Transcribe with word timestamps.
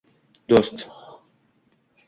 Do‘st! 0.53 0.87